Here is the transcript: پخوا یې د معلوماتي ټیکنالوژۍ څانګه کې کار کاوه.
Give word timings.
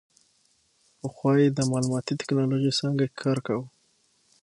پخوا 0.99 1.31
یې 1.41 1.49
د 1.57 1.59
معلوماتي 1.71 2.13
ټیکنالوژۍ 2.19 2.71
څانګه 2.79 3.03
کې 3.07 3.19
کار 3.23 3.37
کاوه. 3.45 3.65